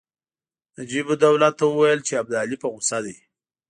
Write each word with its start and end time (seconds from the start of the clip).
نجیب 0.77 1.07
الدوله 1.13 1.49
ته 1.57 1.63
وویل 1.67 1.99
چې 2.07 2.13
ابدالي 2.21 2.57
په 2.59 2.67
غوسه 2.73 2.97
دی. 3.05 3.15